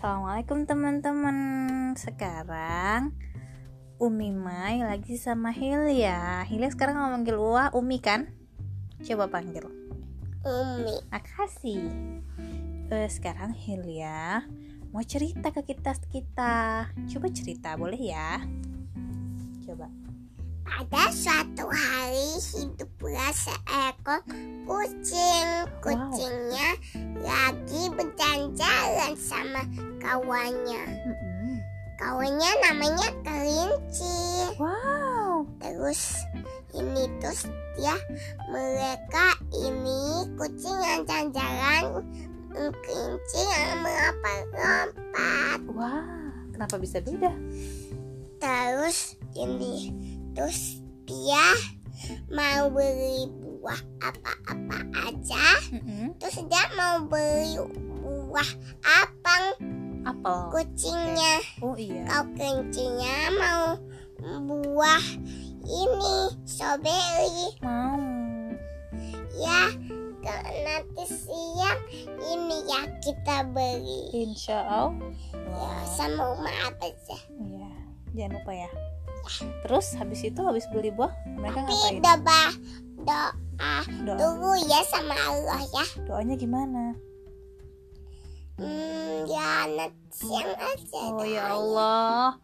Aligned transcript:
Assalamualaikum 0.00 0.64
teman-teman. 0.64 1.36
Sekarang 1.92 3.12
Umi 4.00 4.32
Mai 4.32 4.80
lagi 4.80 5.20
sama 5.20 5.52
Hilya 5.52 6.40
Hilya 6.48 6.72
sekarang 6.72 6.96
mau 6.96 7.12
manggil 7.12 7.36
Wah 7.36 7.68
Umi 7.76 8.00
kan? 8.00 8.32
Coba 9.04 9.28
panggil. 9.28 9.68
Umi. 10.40 11.04
Makasih. 11.12 11.84
Eh, 12.88 13.08
Sekarang 13.12 13.52
Hilya 13.52 14.48
Mau 14.88 15.04
cerita 15.04 15.52
ke 15.52 15.68
kita 15.68 15.92
kita 16.08 16.88
Coba 17.04 17.26
cerita 17.28 17.76
boleh 17.76 18.00
ya? 18.00 18.40
Coba 19.68 19.84
Pada 20.70 21.10
suatu 21.10 21.66
hari 21.66 22.38
hiduplah 22.38 23.34
seekor 23.34 24.22
kucing. 24.70 25.48
Kucingnya 25.82 26.78
lagi 27.26 27.90
berjalan-jalan 27.90 29.12
sama 29.18 29.66
kawannya. 29.98 30.82
Kawannya 31.98 32.50
namanya 32.70 33.08
kelinci. 33.26 34.54
Wow. 34.62 35.50
Terus 35.58 36.14
ini 36.78 37.10
terus 37.18 37.50
dia 37.74 37.98
mereka 38.46 39.34
ini 39.50 40.30
kucing 40.38 40.78
yang 40.86 41.02
jalan-jalan 41.02 42.06
kelinci 42.54 43.42
yang 43.42 43.82
melompat-lompat. 43.82 45.60
Wah 45.74 46.20
Kenapa 46.60 46.76
bisa 46.76 47.00
beda? 47.00 47.32
Terus 48.36 49.16
ini 49.32 49.88
terus 50.40 50.80
dia 51.04 51.52
mau 52.32 52.72
beli 52.72 53.28
buah 53.44 53.76
apa-apa 54.00 54.88
aja. 55.04 55.44
Mm-mm. 55.68 56.16
terus 56.16 56.40
dia 56.48 56.64
mau 56.80 57.04
beli 57.04 57.60
buah 58.00 58.50
apang 58.80 59.44
Apel. 60.08 60.48
kucingnya. 60.48 61.44
Oh 61.60 61.76
iya. 61.76 62.08
Kau 62.08 62.24
kencinya 62.40 63.16
mau 63.36 63.64
buah 64.48 65.04
ini 65.60 66.16
strawberry. 66.48 67.60
Mau. 67.60 68.00
Ya 69.36 69.76
nanti 70.64 71.04
siang 71.04 71.80
ini 72.16 72.64
ya 72.64 72.88
kita 73.04 73.44
beli. 73.52 74.08
Insya 74.24 74.64
Allah. 74.64 75.12
Ya 75.36 75.84
sama 75.84 76.32
rumah 76.32 76.56
apa 76.64 76.88
aja 76.88 77.18
Iya, 77.44 77.68
jangan 78.16 78.40
lupa 78.40 78.52
ya. 78.56 78.70
Terus 79.64 79.86
habis 79.96 80.20
itu 80.24 80.40
habis 80.42 80.64
beli 80.72 80.90
buah, 80.90 81.12
mereka 81.38 81.64
tapi 81.64 81.72
ngapain? 81.72 82.00
doa 82.00 82.44
doa 83.00 83.80
Doa. 84.04 84.16
dulu 84.16 84.52
ya 84.64 84.80
sama 84.88 85.16
Allah 85.16 85.60
ya 85.72 85.84
Doanya 86.08 86.34
gimana? 86.36 86.96
Hmm, 88.60 89.24
ya 89.24 89.64
siang 90.12 90.52
aja. 90.52 91.00
Oh 91.16 91.24
dah. 91.24 91.28
ya 91.28 91.42
Allah, 91.56 92.36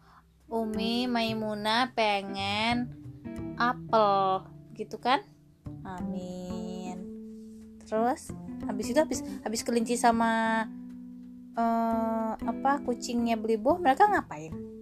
Umi 0.49 1.05
Maimunah 1.05 1.93
pengen 1.93 2.89
apel, 3.53 4.41
gitu 4.73 4.97
kan? 4.97 5.21
Amin. 5.85 6.97
Terus 7.85 8.33
habis 8.65 8.89
itu 8.89 8.97
habis 8.97 9.21
habis 9.45 9.61
kelinci 9.61 9.93
sama 9.93 10.65
eh, 11.53 12.31
apa 12.33 12.81
kucingnya 12.81 13.37
beli 13.37 13.61
buah, 13.61 13.77
mereka 13.77 14.09
ngapain? 14.09 14.76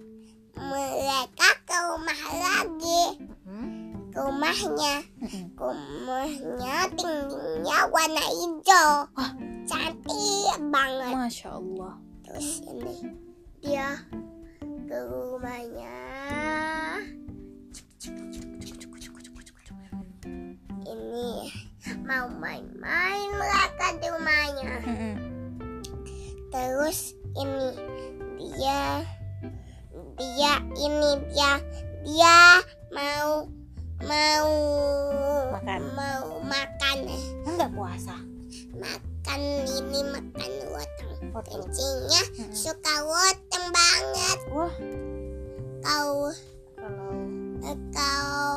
Mereka 0.56 1.50
ke 1.68 1.78
rumah 1.92 2.22
lagi, 2.34 3.04
Hmm? 3.46 3.68
ke 4.10 4.20
rumahnya, 4.20 4.96
Mm-mm. 5.20 5.44
ke 5.54 5.64
rumahnya 5.64 6.76
tingginya 6.96 7.78
warna 7.92 8.24
hijau, 8.24 8.90
Wah. 9.12 9.32
cantik 9.68 10.56
banget. 10.72 11.14
Masya 11.14 11.50
Allah. 11.52 11.94
Terus 12.24 12.64
ini 12.64 12.96
dia 13.60 14.00
ke 14.88 14.98
rumahnya. 15.12 16.00
Ini 20.86 21.30
mau 22.06 22.28
main-main 22.30 23.30
mereka 23.34 23.88
di 24.00 24.08
rumahnya. 24.10 24.74
Mm-mm. 24.86 25.16
terus 26.50 27.12
ini 27.36 27.68
dia 28.40 29.04
dia 30.16 30.54
ini 30.76 31.12
dia 31.32 31.52
dia 32.04 32.40
mau 32.92 33.50
mau 34.02 34.50
Makan. 35.52 35.82
mau 35.96 36.26
makan 36.42 36.98
Enggak 37.44 37.70
puasa. 37.72 38.16
makan 38.76 39.40
ini 39.66 40.00
makan 40.12 40.52
Wortel. 40.70 41.12
kencingnya 41.36 42.24
Mm-mm. 42.38 42.52
suka 42.52 42.94
wotong 43.04 43.68
banget 43.72 44.40
Wah, 44.52 44.74
kau 45.82 46.32
kalau 46.76 47.12
kau 47.92 48.48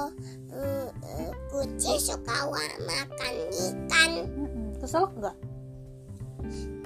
eh, 0.53 0.87
eh, 0.91 1.31
kucing 1.51 1.99
suka 1.99 2.37
makan 2.85 3.35
ikan 3.51 4.11
keselak 4.79 5.11
nggak? 5.17 5.37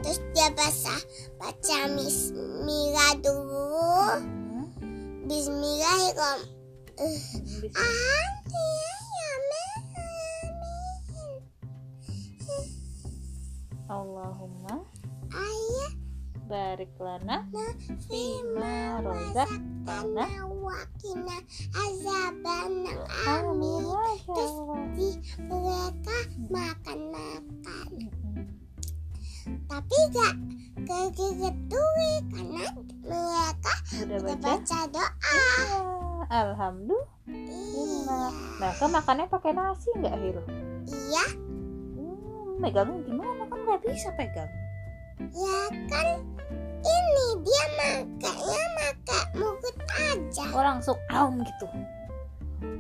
terus 0.03 0.19
dia 0.35 0.49
baca 0.51 0.97
baca 1.39 1.79
bismillah 1.95 3.13
dulu 3.21 3.61
Hmm. 3.73 3.82
Bismillahirrahmanirrahim. 5.33 7.65
Bis- 7.65 7.81
Allahumma 13.89 14.85
Ayah 15.33 15.93
barik 16.53 16.93
lana 17.01 17.49
fima 18.13 19.01
rozaqtana. 19.01 20.29
rozaqtana 20.29 20.53
wakina 20.61 21.41
azabanang 21.81 23.01
Amin 23.25 23.25
amin. 23.25 23.89
Terus 24.29 24.53
mereka 25.49 26.19
makan-makan. 26.53 27.89
Tapi 29.45 29.97
gak 30.11 30.35
kegetui 30.83 32.13
karena 32.31 32.65
mereka 33.03 33.75
Udah 34.03 34.19
udah 34.19 34.37
baca? 34.37 34.37
baca 34.41 34.79
doa. 34.89 35.11
Ya, 35.23 35.43
Alhamdulillah. 36.33 37.11
Iya. 37.29 38.21
Mereka 38.59 38.85
makannya 38.89 39.27
pakai 39.29 39.53
nasi 39.53 39.89
nggak 39.95 40.15
Hil? 40.17 40.39
Iya, 40.87 41.25
Hmm, 41.93 42.59
megangnya 42.59 42.99
gimana 43.05 43.43
kan 43.47 43.59
nggak 43.61 43.83
bisa 43.85 44.09
pegang. 44.15 44.51
ya 45.23 45.59
kan 45.87 46.19
ini 46.83 47.27
dia 47.47 47.65
makannya 47.79 48.65
makan 48.75 49.25
mulut 49.37 49.77
aja. 49.87 50.45
Oh 50.51 50.63
langsung 50.63 50.99
aum 51.09 51.43
gitu. 51.43 51.67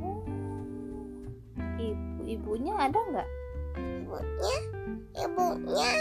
Oh. 0.03 0.27
Ibu 1.77 2.27
ibunya 2.27 2.75
ada 2.79 2.99
nggak? 2.99 3.29
ibunya 3.79 4.57
ibunya 5.15 5.93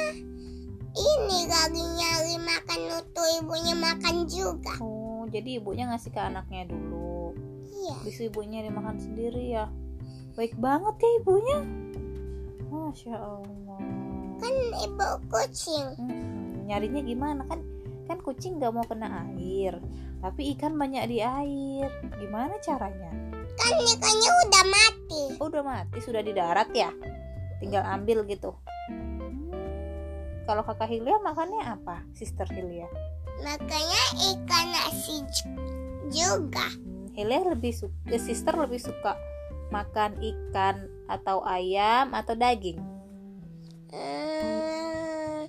ini 0.96 1.40
lagi 1.48 1.84
nyari 1.84 2.36
makan 2.42 2.82
untuk 3.00 3.26
ibunya 3.40 3.76
makan 3.76 4.28
juga 4.28 4.76
Oh 4.84 5.02
jadi 5.32 5.64
ibunya 5.64 5.88
ngasih 5.88 6.12
ke 6.12 6.20
anaknya 6.20 6.68
dulu. 6.68 7.32
iya 7.72 7.96
Habis 8.04 8.20
ibunya 8.20 8.60
dimakan 8.66 9.00
sendiri 9.00 9.56
ya. 9.56 9.72
Baik 10.36 10.60
banget 10.60 10.96
ya 11.00 11.10
ibunya. 11.24 11.60
Masya 12.68 13.16
Allah. 13.16 13.80
kan 14.42 14.54
ibu 14.82 15.10
kucing 15.30 15.86
Mm-mm. 16.02 16.66
Nyarinya 16.66 17.02
gimana 17.06 17.42
kan? 17.46 17.62
Kan 18.10 18.18
kucing 18.26 18.58
nggak 18.58 18.74
mau 18.74 18.84
kena 18.84 19.30
air, 19.38 19.78
tapi 20.20 20.52
ikan 20.58 20.76
banyak 20.76 21.06
di 21.08 21.18
air. 21.22 21.88
Gimana 22.20 22.58
caranya? 22.60 23.14
kan 23.56 23.78
ikannya 23.78 24.32
udah 24.48 24.64
mati 24.66 25.24
Oh, 25.38 25.48
udah 25.52 25.62
mati, 25.62 26.02
sudah 26.02 26.26
di 26.26 26.34
darat 26.34 26.74
ya? 26.74 26.90
Tinggal 27.62 27.86
ambil 27.86 28.26
gitu. 28.26 28.58
Kalau 30.52 30.68
kakak 30.68 30.92
Hilya 30.92 31.16
makannya 31.24 31.64
apa, 31.64 32.04
Sister 32.12 32.44
Hilya? 32.52 32.92
makanya 33.40 34.04
ikan 34.36 34.68
nasi 34.68 35.24
ju- 35.32 35.56
juga 36.12 36.68
Hmm, 36.76 37.08
Hilya 37.16 37.56
lebih 37.56 37.72
suka, 37.72 38.20
Sister 38.20 38.60
lebih 38.60 38.84
suka 38.84 39.16
makan 39.72 40.20
ikan 40.20 40.92
atau 41.08 41.40
ayam 41.48 42.12
atau 42.12 42.36
daging. 42.36 42.84
Hmm, 43.96 45.48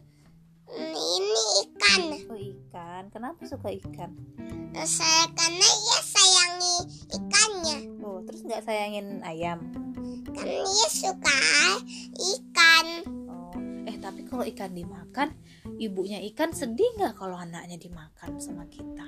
ini 0.94 1.42
ikan 1.66 2.00
Oh 2.30 2.38
ikan, 2.38 3.10
kenapa 3.10 3.42
suka 3.42 3.74
ikan? 3.74 4.14
saya 4.86 5.26
karena 5.34 5.66
ya 5.66 5.98
sayangi 6.00 6.76
ikannya 7.10 7.78
Oh 8.06 8.22
terus 8.22 8.46
nggak 8.46 8.62
sayangin 8.62 9.18
ayam? 9.26 9.66
kan 10.30 10.46
dia 10.46 10.88
suka 10.88 11.38
ikan 12.14 12.86
eh 13.88 13.96
tapi 13.98 14.26
kalau 14.26 14.46
ikan 14.46 14.72
dimakan, 14.74 15.34
ibunya 15.78 16.22
ikan 16.32 16.54
sedih 16.54 16.94
nggak 16.98 17.18
kalau 17.18 17.34
anaknya 17.34 17.78
dimakan 17.78 18.38
sama 18.38 18.66
kita? 18.70 19.06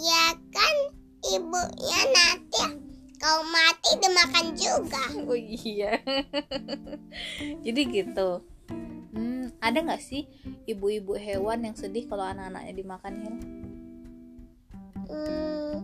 ya 0.00 0.32
kan 0.48 0.76
ibunya 1.28 2.00
nanti 2.08 2.64
kau 3.20 3.44
mati 3.52 3.90
dimakan 4.00 4.46
juga 4.56 5.02
Oh 5.28 5.36
iya. 5.36 6.00
Jadi 7.64 7.80
gitu. 7.92 8.40
Hmm, 9.12 9.52
ada 9.60 9.78
nggak 9.84 10.00
sih 10.00 10.24
ibu-ibu 10.64 11.20
hewan 11.20 11.68
yang 11.68 11.76
sedih 11.76 12.08
kalau 12.08 12.24
anak-anaknya 12.24 12.72
dimakan 12.72 13.14
Hil? 13.20 13.36
Hmm, 15.10 15.74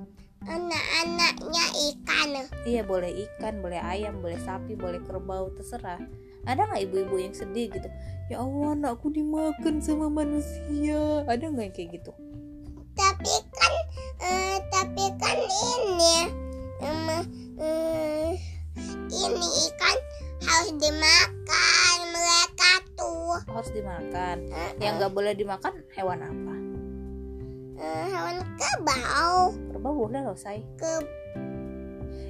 anak-anaknya 0.49 1.65
ikan. 1.93 2.31
Iya 2.65 2.83
boleh 2.89 3.13
ikan, 3.29 3.61
boleh 3.61 3.83
ayam, 3.85 4.25
boleh 4.25 4.41
sapi, 4.41 4.73
boleh 4.79 5.03
kerbau, 5.05 5.53
terserah. 5.53 6.01
Ada 6.47 6.63
nggak 6.71 6.83
ibu-ibu 6.87 7.17
yang 7.19 7.35
sedih 7.35 7.67
gitu? 7.69 7.89
Ya 8.27 8.39
Allah, 8.39 8.75
anakku 8.75 9.11
dimakan 9.11 9.83
sama 9.83 10.07
manusia. 10.07 11.27
Ada 11.27 11.51
nggak 11.51 11.65
yang 11.67 11.75
kayak 11.75 11.91
gitu? 11.99 12.13
Tapi 12.97 13.35
kan, 13.53 13.73
eh, 14.23 14.57
tapi 14.73 15.05
kan 15.19 15.37
ini, 15.43 16.17
em, 16.81 17.09
eh, 17.61 18.31
ini 19.11 19.47
ikan 19.69 19.99
harus 20.43 20.73
dimakan 20.79 21.97
mereka 22.15 22.73
tuh. 22.95 23.37
Harus 23.47 23.71
dimakan. 23.75 24.37
Eh, 24.49 24.71
Yang 24.81 24.95
nggak 25.03 25.13
boleh 25.13 25.33
dimakan 25.35 25.73
hewan 25.93 26.21
apa? 26.23 26.55
eh, 27.77 28.07
hewan 28.09 28.41
kerbau, 28.57 29.53
Kerbau 29.69 29.95
boleh 30.09 30.25
loh, 30.25 30.39
say. 30.39 30.65
ke 30.81 31.05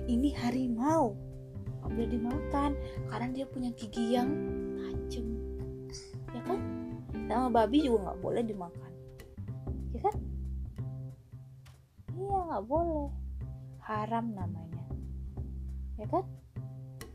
Ini 0.06 0.34
harimau. 0.38 1.14
Nggak 1.86 2.02
boleh 2.02 2.10
dimakan 2.10 2.70
karena 3.06 3.26
dia 3.30 3.46
punya 3.46 3.70
gigi 3.78 4.18
yang 4.18 4.26
tajam. 4.74 5.26
Ya 6.34 6.42
kan? 6.42 6.58
Sama 7.30 7.48
babi 7.54 7.86
juga 7.86 8.10
nggak 8.10 8.18
boleh 8.18 8.42
dimakan. 8.42 8.92
Ya 9.94 10.00
kan? 10.02 10.14
Iya 12.10 12.38
nggak 12.50 12.64
boleh. 12.66 13.06
Haram 13.86 14.34
namanya. 14.34 14.82
Ya 15.94 16.10
kan? 16.10 16.26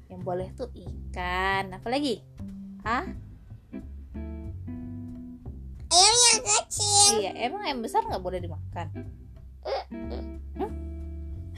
Yang 0.07 0.21
boleh 0.23 0.47
tuh 0.55 0.71
ikan. 0.71 1.75
Apalagi? 1.75 2.23
Hah? 2.87 3.11
ayam 5.91 6.15
yang 6.15 6.41
kecil. 6.47 7.11
Iya, 7.19 7.31
emang 7.51 7.67
yang 7.67 7.83
besar 7.83 8.07
nggak 8.07 8.23
boleh 8.23 8.39
dimakan. 8.39 8.87
Yang 9.91 10.39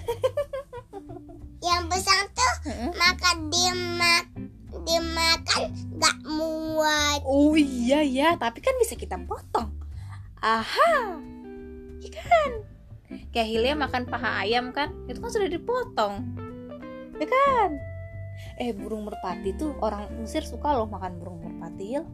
Heeh. 2.64 2.90
makan 2.96 3.38
dimak 3.52 4.24
dimakan 4.84 5.64
gak 6.00 6.18
muat. 6.28 7.20
Oh 7.24 7.56
iya 7.56 8.04
ya, 8.04 8.36
tapi 8.36 8.60
kan 8.60 8.76
bisa 8.80 9.00
kita 9.00 9.16
potong. 9.24 9.72
Aha, 10.44 11.24
ikan. 12.04 12.52
Kayak 13.32 13.48
Hilya 13.48 13.74
makan 13.80 14.04
paha 14.10 14.44
ayam 14.44 14.76
kan, 14.76 14.92
itu 15.08 15.22
kan 15.24 15.32
sudah 15.32 15.48
dipotong, 15.48 16.26
ya 17.22 17.28
kan? 17.30 17.70
Eh 18.60 18.76
burung 18.76 19.08
merpati 19.08 19.56
tuh 19.56 19.78
orang 19.80 20.10
Mesir 20.20 20.44
suka 20.44 20.76
loh 20.76 20.90
makan 20.90 21.22
burung 21.22 21.40
merpati 21.42 21.96
Hil. 21.96 22.06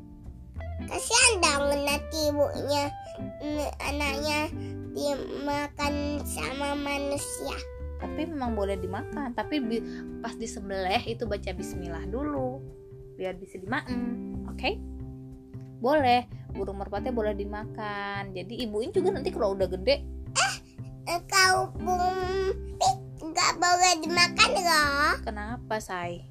Kasihan 0.86 1.34
dong 1.44 1.76
nanti 1.84 2.20
ibunya 2.32 2.88
anaknya 3.84 4.48
dimakan 4.96 6.24
sama 6.24 6.76
manusia. 6.78 7.58
Tapi 8.00 8.22
memang 8.26 8.56
boleh 8.56 8.76
dimakan, 8.76 9.36
tapi 9.36 9.60
bi- 9.60 9.84
pas 10.20 10.32
disembelih 10.34 11.04
itu 11.04 11.28
baca 11.28 11.52
Bismillah 11.52 12.08
dulu, 12.08 12.64
biar 13.14 13.36
bisa 13.36 13.60
dimakan, 13.60 14.00
oke? 14.48 14.72
Boleh, 15.80 16.24
burung 16.52 16.80
merpati 16.80 17.12
boleh 17.12 17.36
dimakan. 17.36 18.32
Jadi 18.32 18.64
ibuin 18.64 18.92
juga 18.92 19.12
nanti 19.12 19.30
kalau 19.30 19.52
udah 19.52 19.68
gede, 19.68 20.04
Eh, 21.10 21.22
Kau 21.26 21.74
bung 21.74 22.54
nggak 23.20 23.52
boleh 23.58 23.94
dimakan 23.98 24.50
loh. 24.56 25.14
kenapa 25.26 25.82
say? 25.82 26.22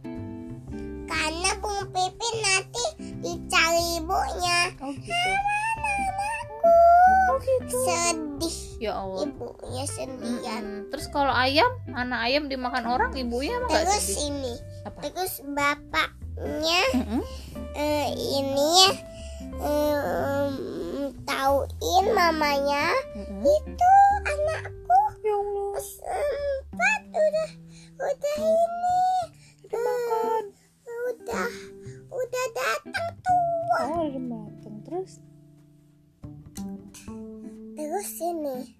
Karena 1.05 1.51
bung 1.59 1.83
pipi 1.91 2.29
nanti 2.39 2.85
dicari 3.19 3.99
ibunya. 3.99 4.71
Oh 4.79 4.95
gitu. 4.95 5.33
Anakku 5.83 6.71
Oh 7.27 7.39
gitu. 7.43 7.79
sedih. 7.83 8.59
Ya 8.79 8.95
Allah. 8.95 9.27
Ibunya 9.27 9.85
sendirian. 9.85 10.65
Mm-mm. 10.65 10.89
Terus 10.89 11.07
kalau 11.09 11.31
ayam, 11.31 11.67
anak 11.91 12.21
ayam 12.25 12.47
dimakan 12.47 12.87
orang, 12.87 13.11
ibunya 13.13 13.55
emang 13.55 13.69
gak 13.69 13.85
Terus 13.85 14.05
sedih? 14.09 14.27
ini, 14.29 14.55
Apa? 14.85 14.99
terus 15.05 15.33
bapaknya 15.45 16.83
Mm-mm. 16.95 17.23
eh, 17.75 18.07
ini 18.15 18.69
ya 18.81 18.93
em, 19.59 20.53
tauin 21.25 22.05
mamanya 22.09 22.95
Mm-mm. 23.13 23.43
itu 23.43 23.93
anakku 24.23 25.01
Ya 25.21 25.35
Allah. 25.35 25.75
sempat 25.81 27.01
udah 27.11 27.51
udah 27.99 28.37
ini 28.39 29.03
Dimakan. 29.65 30.45
eh, 30.81 30.99
udah 31.11 31.51
udah 32.09 32.45
datang 32.55 33.09
tua 33.21 33.79
Oh, 33.85 34.03
udah 34.07 34.23
matang. 34.23 34.77
Terus? 34.83 35.19
Terus 37.79 38.11
ini 38.19 38.75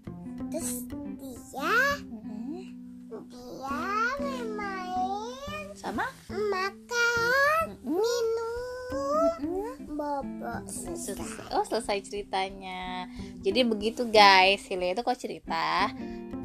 terus 0.51 0.83
dia 0.91 1.79
Mm-mm. 2.11 2.67
dia 3.07 3.87
bermain 4.19 5.67
Sama? 5.79 6.03
makan 6.27 7.79
minum 7.87 9.79
bobo 9.95 10.51
selesai 10.67 11.15
Selesai. 11.15 11.47
Oh, 11.55 11.63
selesai 11.63 11.99
ceritanya. 12.03 13.07
Jadi 13.43 13.61
begitu 13.63 14.03
guys, 14.09 14.67
Hilya 14.67 14.95
itu 14.99 15.03
kok 15.07 15.19
cerita 15.21 15.95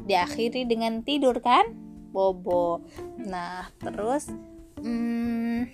diakhiri 0.04 0.68
dengan 0.68 1.02
tidur 1.02 1.38
kan? 1.42 1.64
Bobo. 2.14 2.84
Nah, 3.18 3.66
terus 3.82 4.30
hmm, 4.78 5.66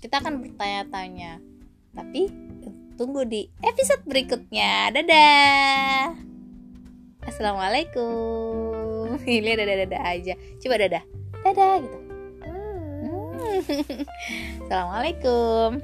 kita 0.00 0.20
akan 0.20 0.44
bertanya-tanya. 0.44 1.40
Tapi 1.96 2.28
tunggu 2.98 3.22
di 3.22 3.46
episode 3.62 4.02
berikutnya. 4.10 4.90
Dadah. 4.90 6.18
Assalamualaikum. 7.22 9.14
Hilya 9.28 9.54
dadah-dadah 9.54 10.02
aja. 10.02 10.34
Coba 10.58 10.82
dadah. 10.82 11.06
Dadah 11.46 11.72
gitu. 11.78 11.98
Hmm. 12.42 13.62
Assalamualaikum. 14.66 15.78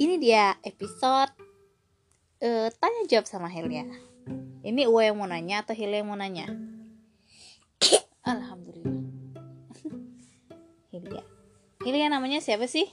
Ini 0.00 0.16
dia 0.16 0.56
episode 0.64 1.36
eh, 2.40 2.72
tanya 2.72 3.02
jawab 3.04 3.28
sama 3.28 3.52
Hilya. 3.52 3.84
Ini 4.64 4.88
Uwa 4.88 5.04
yang 5.04 5.20
mau 5.20 5.28
nanya 5.28 5.60
atau 5.60 5.76
Hilya 5.76 6.00
yang 6.00 6.08
mau 6.08 6.16
nanya? 6.16 6.69
Alhamdulillah. 8.24 9.04
Hilya. 10.92 11.24
Hilya 11.82 12.06
namanya 12.12 12.38
siapa 12.44 12.68
sih? 12.68 12.86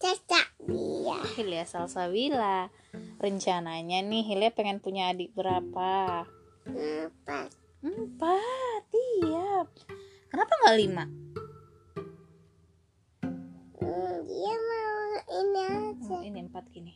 Caca 0.00 0.40
dia 0.64 1.18
Hilya 1.36 1.68
Salsabila. 1.68 2.72
Rencananya 3.20 4.00
nih 4.00 4.24
Hilya 4.24 4.50
pengen 4.56 4.80
punya 4.80 5.12
adik 5.12 5.36
berapa? 5.36 6.24
empat 6.64 7.50
Empat, 7.80 8.82
iya. 8.92 9.64
Kenapa 10.28 10.52
nggak 10.52 10.76
lima? 10.76 11.04
Hmm, 13.80 14.16
dia 14.28 14.54
mau 14.60 15.00
ini 15.32 15.62
aja 15.64 16.12
Oh, 16.12 16.20
ini 16.20 16.44
empat 16.44 16.68
gini. 16.68 16.92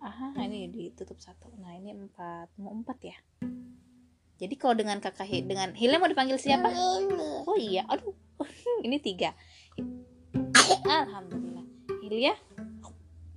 Aha, 0.00 0.32
ini 0.40 0.72
ditutup 0.72 1.20
satu. 1.20 1.52
Nah 1.60 1.76
ini 1.76 1.92
empat, 1.92 2.48
mau 2.56 2.72
empat 2.72 2.98
ya. 3.04 3.16
Jadi 4.38 4.54
kalau 4.54 4.74
dengan 4.78 5.02
kakak 5.02 5.26
Hi- 5.26 5.42
dengan 5.42 5.74
Hilya 5.74 5.98
mau 5.98 6.06
dipanggil 6.06 6.38
siapa? 6.38 6.70
Oh 7.44 7.58
iya, 7.58 7.82
aduh, 7.90 8.14
ini 8.86 9.02
tiga. 9.02 9.34
Alhamdulillah. 10.86 11.66
Hilya, 12.06 12.34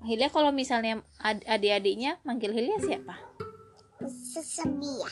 Hilya 0.06 0.30
kalau 0.30 0.54
misalnya 0.54 1.02
ad- 1.18 1.44
adik-adiknya 1.44 2.22
manggil 2.22 2.54
Hilya 2.54 2.78
siapa? 2.80 3.18
sesebia 4.02 5.06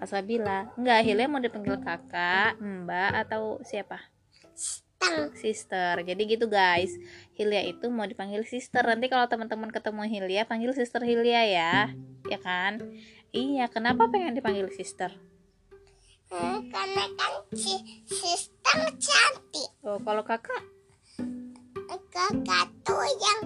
Salsabila. 0.00 0.72
Enggak, 0.76 1.00
Hilya 1.04 1.26
mau 1.28 1.40
dipanggil 1.40 1.76
kakak, 1.80 2.56
mbak 2.60 3.28
atau 3.28 3.60
siapa? 3.64 4.00
tang 5.00 5.32
sister 5.32 6.04
jadi 6.04 6.22
gitu 6.28 6.44
guys 6.44 6.92
Hilya 7.32 7.72
itu 7.72 7.88
mau 7.88 8.04
dipanggil 8.04 8.44
sister 8.44 8.84
nanti 8.84 9.08
kalau 9.08 9.24
teman-teman 9.24 9.72
ketemu 9.72 10.04
Hilya 10.04 10.42
panggil 10.44 10.76
sister 10.76 11.00
Hilya 11.00 11.42
ya 11.48 11.72
ya 12.28 12.38
kan 12.38 12.84
iya 13.32 13.64
kenapa 13.72 14.12
pengen 14.12 14.36
dipanggil 14.36 14.68
sister 14.76 15.08
Eh, 16.30 16.58
karena 16.70 17.04
kan 17.18 17.32
si 17.58 17.74
sistem 18.06 18.78
cantik. 19.02 19.70
Oh 19.82 19.98
kalau 20.06 20.22
kakak? 20.22 20.62
Kakak 22.10 22.66
tuh 22.86 23.02
yang 23.02 23.40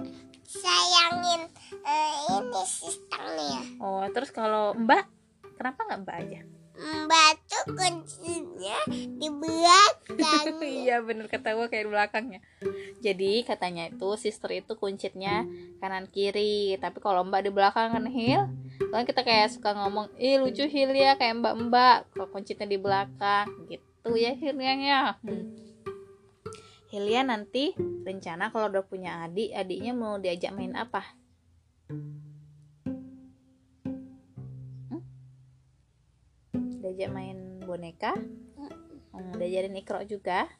sayangin 0.45 1.49
eh, 1.81 2.13
ini 2.29 2.61
sistemnya. 2.69 3.61
Oh 3.81 4.05
terus 4.13 4.29
kalau 4.29 4.77
mbak 4.77 5.09
kenapa 5.57 5.81
nggak 5.89 6.01
mbak 6.05 6.17
aja? 6.21 6.41
Mbak 6.75 7.31
tuh 7.49 7.65
kuncinya 7.73 8.77
di 8.93 9.29
belakang. 9.33 10.61
Iya 10.85 11.01
bener 11.01 11.25
gue 11.57 11.67
kayak 11.69 11.85
di 11.89 11.91
belakangnya 11.91 12.39
jadi 13.15 13.47
katanya 13.47 13.87
itu 13.87 14.19
sister 14.19 14.51
itu 14.51 14.75
kuncitnya 14.75 15.47
kanan 15.79 16.11
kiri. 16.11 16.75
Tapi 16.75 16.99
kalau 16.99 17.23
mbak 17.23 17.47
di 17.47 17.51
belakang 17.55 17.95
kan 17.95 18.03
Hil 18.11 18.51
kan 18.91 19.07
kita 19.07 19.23
kayak 19.23 19.55
suka 19.55 19.71
ngomong 19.71 20.11
ih 20.19 20.35
lucu 20.35 20.67
Hilya 20.67 21.15
kayak 21.15 21.39
mbak-mbak. 21.39 22.11
Kalau 22.11 22.27
kuncinya 22.27 22.67
di 22.67 22.75
belakang 22.75 23.47
gitu 23.71 24.19
ya 24.19 24.35
Hilyanya 24.35 25.15
hmm. 25.23 25.43
Hilya 26.91 27.23
nanti 27.23 27.71
rencana 28.03 28.51
kalau 28.51 28.67
udah 28.67 28.83
punya 28.83 29.23
adik 29.23 29.55
adiknya 29.55 29.95
mau 29.95 30.19
diajak 30.19 30.51
main 30.51 30.75
apa? 30.75 31.07
Hmm? 34.91 35.03
diajak 36.83 37.15
main 37.15 37.63
boneka? 37.63 38.11
Hmm, 39.15 39.31
diajarin 39.39 39.79
ikro 39.79 40.03
juga 40.03 40.51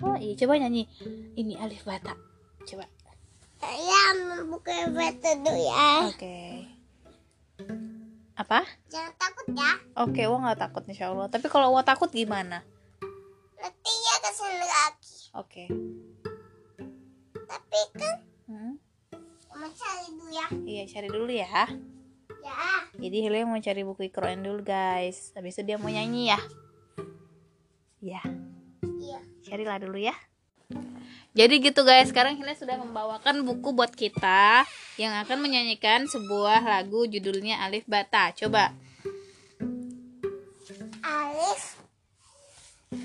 oh 0.00 0.16
iya 0.16 0.34
coba 0.36 0.58
nyanyi 0.58 0.84
ini 1.34 1.54
alif 1.56 1.82
bata 1.82 2.14
coba 2.62 2.86
Ya, 3.64 4.02
buka 4.44 4.92
batu 4.92 5.30
dulu 5.40 5.56
ya. 5.56 6.04
oke 6.04 6.36
apa 8.34 8.60
Jangan 8.86 9.12
takut 9.16 9.46
ya. 9.50 9.72
oke 9.96 10.22
wah 10.22 10.38
nggak 10.42 10.60
takut 10.60 10.84
insya 10.84 11.08
Allah 11.08 11.26
tapi 11.26 11.48
kalau 11.48 11.70
wah 11.70 11.80
takut 11.80 12.08
gimana 12.08 12.60
Nanti 13.56 13.88
ya 13.90 14.14
ke 14.20 14.30
sini 14.30 14.58
lagi. 14.60 15.16
oke 15.32 15.64
Tapi 17.40 17.78
kan 17.96 18.16
Hmm, 18.44 18.76
mau 19.50 19.70
cari 19.70 20.06
dulu 20.12 20.28
ya. 20.28 20.46
iya 20.62 20.82
cari 20.84 21.08
dulu 21.08 21.32
ya 21.32 21.48
Ya. 22.44 22.84
jadi 23.00 23.16
Hilya 23.24 23.48
mau 23.48 23.56
cari 23.56 23.80
buku 23.82 24.12
ikroan 24.12 24.44
dulu 24.44 24.60
guys 24.60 25.32
habis 25.32 25.56
itu 25.56 25.64
dia 25.64 25.80
mau 25.80 25.88
nyanyi 25.88 26.28
ya 26.28 26.40
ya 28.02 28.20
Iya. 28.20 28.22
Carilah 29.54 29.78
dulu 29.78 30.02
ya 30.02 30.18
jadi 31.30 31.62
gitu 31.62 31.86
guys 31.86 32.10
sekarang 32.10 32.34
Hilya 32.34 32.58
sudah 32.58 32.74
membawakan 32.74 33.46
buku 33.46 33.70
buat 33.70 33.94
kita 33.94 34.66
yang 34.98 35.14
akan 35.22 35.46
menyanyikan 35.46 36.10
sebuah 36.10 36.66
lagu 36.66 37.06
judulnya 37.06 37.62
Alif 37.62 37.86
Bata 37.86 38.34
coba 38.34 38.74
Alif. 41.06 41.62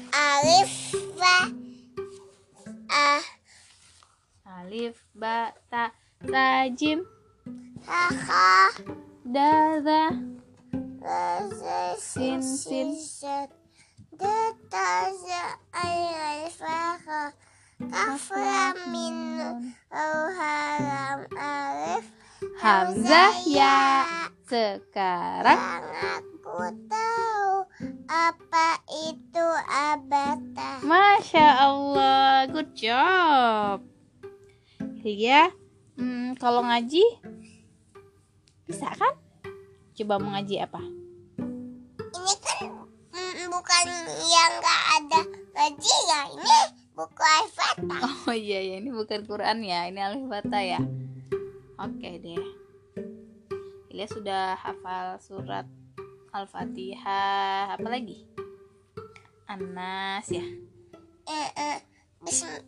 Alif. 0.09 0.71
Ba. 1.19 1.37
Ah. 2.89 3.23
Alif 4.65 4.97
Bata 5.13 5.93
Tajim 6.25 7.05
Ha. 7.85 8.73
Dada 9.21 10.17
Sin. 11.97 12.41
Sin. 12.41 12.97
Sin. 12.97 13.58
Ha. 17.09 17.33
Kafra 17.79 18.75
min. 18.91 19.41
Haram. 19.89 21.19
Alif. 21.33 22.05
Hamzah 22.59 23.35
ya 23.43 24.03
sekarang 24.49 25.59
aku 25.99 26.59
tahu 26.87 27.51
apa 28.07 28.67
itu 28.87 29.45
abata. 29.67 30.81
Masya 30.81 31.47
Allah, 31.69 32.47
good 32.47 32.71
job. 32.73 33.83
Iya, 35.03 35.51
hmm, 35.99 36.39
kalau 36.39 36.63
ngaji 36.63 37.03
bisa 38.67 38.87
kan? 38.95 39.13
Coba 39.93 40.17
mau 40.17 40.33
ngaji 40.33 40.55
apa? 40.63 40.81
Ini 42.15 42.33
kan 42.39 42.78
bukan 43.47 43.85
yang 44.27 44.51
nggak 44.59 44.81
ada 44.99 45.21
gaji 45.55 45.95
ya. 46.11 46.21
Ini 46.35 46.57
buku 46.91 47.23
Al-Fatah. 47.23 48.01
Oh 48.27 48.35
iya 48.35 48.59
ya, 48.59 48.75
ini 48.83 48.91
bukan 48.91 49.23
Quran 49.23 49.63
ya, 49.63 49.87
ini 49.87 50.03
alif 50.03 50.27
bata 50.27 50.59
ya. 50.59 50.83
Oke 51.79 52.19
deh. 52.19 52.43
Ilya 53.89 54.05
sudah 54.11 54.59
hafal 54.59 55.15
surat 55.23 55.65
Al-Fatihah, 56.35 57.79
apa 57.79 57.87
lagi? 57.87 58.27
Anas 59.49 60.29
ya. 60.29 60.45
Eh, 61.25 61.49
eh, 61.57 61.77
bism- 62.21 62.61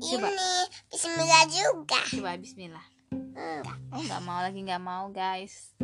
Coba. 0.00 0.28
ini 0.30 0.52
Bismillah 0.88 1.44
juga. 1.50 2.00
Coba 2.08 2.36
Bismillah. 2.40 2.86
Enggak. 3.34 3.76
Oh 3.92 4.00
nggak 4.00 4.22
mau 4.24 4.40
lagi 4.40 4.60
nggak 4.62 4.84
mau 4.84 5.10
guys. 5.12 5.74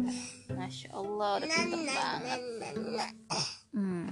Masya 0.49 0.95
Allah, 0.95 1.41
udah 1.41 1.49
pinter 1.49 1.81
nah, 1.85 1.95
banget. 1.97 2.41
nah, 2.41 2.71
nah, 2.73 2.93
nah. 2.97 3.11
Hmm. 3.75 4.09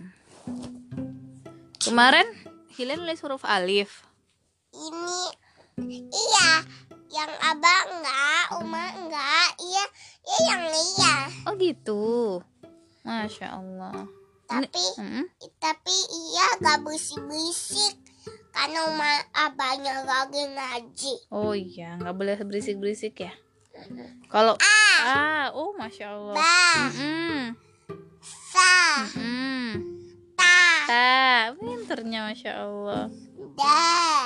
Kemarin 1.88 2.28
Hilya 2.76 3.00
nulis 3.00 3.18
huruf 3.25 3.49
alif. 3.49 4.04
Ini 4.76 5.21
iya 6.12 6.50
yang 7.09 7.33
abang 7.40 7.87
enggak, 7.97 8.45
Uma 8.61 8.85
enggak, 8.92 9.49
iya, 9.57 9.85
iya 10.28 10.38
yang 10.52 10.64
iya. 10.68 11.14
Oh 11.49 11.57
gitu. 11.57 12.04
Masya 13.09 13.57
Allah. 13.57 14.04
Tapi 14.45 14.85
Hmm? 15.00 15.25
tapi 15.57 15.97
iya 16.28 16.61
gak 16.61 16.85
berisik-berisik 16.85 17.97
karena 18.52 18.85
Uma 18.92 19.12
abangnya 19.33 20.04
lagi 20.04 20.45
ngaji. 20.45 21.14
Oh 21.33 21.57
iya, 21.57 21.97
nggak 21.97 22.14
boleh 22.14 22.37
berisik-berisik 22.37 23.16
ya. 23.16 23.33
Kalau 24.28 24.61
ah, 24.61 25.49
oh 25.57 25.73
masya 25.73 26.12
Allah. 26.12 26.37
Ba, 26.37 26.90
Hmm, 26.92 27.57
sa, 28.21 29.07
hmm. 29.14 29.73
ta, 29.73 29.98
Ta, 30.88 31.52
pinternya 31.61 32.33
masya 32.33 32.64
Allah. 32.64 33.12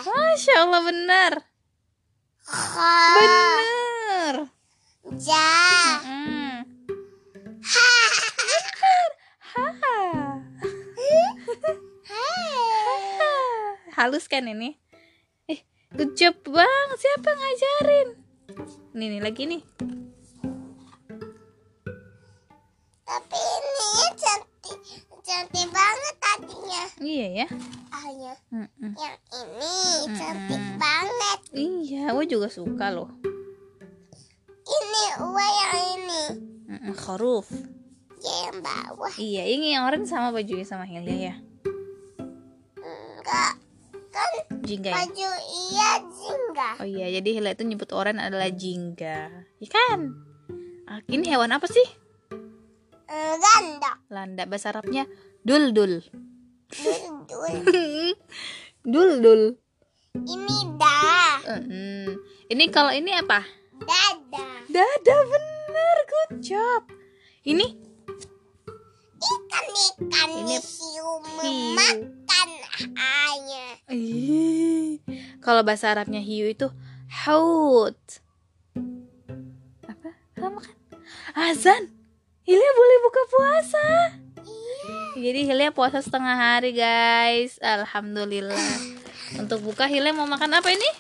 Masya 0.07 0.55
Allah 0.63 0.81
benar, 0.87 1.33
benar. 3.19 4.35
ja, 5.19 5.51
Hmm. 6.07 6.63
ha, 7.67 7.91
Ha. 9.53 9.67
Halus 13.93 14.31
kan 14.31 14.47
ini? 14.47 14.79
Eh, 15.51 15.61
good 15.93 16.15
job 16.15 16.39
bang. 16.47 16.89
Siapa 16.95 17.31
ngajarin? 17.31 18.09
Nih 18.95 19.09
nih 19.13 19.23
lagi 19.23 19.45
nih. 19.51 19.63
Tapi 23.03 23.39
ini 23.39 23.91
cantik, 24.17 24.81
cantik 25.23 25.69
banget 25.71 26.15
tadinya. 26.19 26.83
Iya 26.99 27.27
ya. 27.43 27.47
Mm-mm. 28.53 28.93
yang 28.99 29.17
ini 29.33 29.75
cantik 30.13 30.61
Mm-mm. 30.61 30.77
banget. 30.77 31.39
Iya, 31.55 32.13
gue 32.13 32.27
juga 32.29 32.49
suka 32.53 32.93
loh. 32.93 33.09
Ini 34.63 35.05
Uwa 35.21 35.47
yang 35.47 35.75
ini, 35.97 36.23
Mm-mm, 36.69 36.95
Khuruf. 36.95 37.49
ya 38.23 38.35
yang 38.49 38.59
bawah. 38.63 39.13
Iya, 39.19 39.43
ini 39.51 39.75
yang 39.75 39.83
orange 39.85 40.07
sama 40.07 40.31
bajunya 40.31 40.63
sama 40.63 40.87
Hilya 40.87 41.33
ya. 41.33 41.35
Enggak, 42.79 43.53
kan 44.13 44.31
Jingga 44.63 44.91
ya. 44.91 44.95
baju 45.03 45.31
iya 45.51 45.91
jingga. 46.07 46.71
Oh 46.79 46.87
iya, 46.87 47.07
jadi 47.19 47.29
Hilya 47.41 47.53
itu 47.57 47.65
nyebut 47.67 47.91
orange 47.91 48.23
adalah 48.23 48.49
jingga. 48.53 49.43
Ikan. 49.59 50.01
Ah, 50.87 51.01
ini 51.11 51.25
hewan 51.27 51.51
apa 51.51 51.67
sih? 51.67 51.87
Ganda, 53.13 53.93
Landa 54.09 54.49
bahasa 54.49 54.73
Arabnya 54.73 55.05
duldul. 55.45 56.01
dul, 56.73 57.13
dul. 57.29 57.53
Duldul. 58.83 59.43
Ini 60.17 60.59
dah, 60.75 61.37
Mm-mm. 61.45 62.19
Ini 62.49 62.65
kalau 62.73 62.91
ini 62.91 63.13
apa? 63.15 63.45
dada. 63.85 64.45
Dada 64.67 65.17
bener, 65.29 65.97
good 66.09 66.33
job. 66.41 66.83
Ini 67.45 67.67
Ikan-ikan 69.23 70.29
Ini 70.35 70.59
hiu 70.59 71.11
memakan 71.39 72.49
hanya. 72.99 73.67
Ih, 73.87 74.99
Kalau 75.39 75.63
bahasa 75.63 75.95
Arabnya 75.95 76.19
hiu 76.19 76.51
itu 76.51 76.67
haut. 77.23 78.01
Apa? 79.87 80.11
Sama 80.35 80.59
kan? 80.59 80.77
Azan. 81.39 82.02
Hilya 82.43 82.71
boleh 82.75 82.99
buka 83.07 83.23
puasa. 83.31 83.87
Jadi 85.15 85.41
Hilya 85.47 85.71
puasa 85.71 86.03
setengah 86.03 86.35
hari 86.35 86.75
guys. 86.75 87.63
Alhamdulillah. 87.63 88.67
Untuk 89.39 89.63
buka 89.63 89.87
Hilya 89.87 90.11
mau 90.11 90.27
makan 90.27 90.59
apa 90.59 90.75
ini? 90.75 90.91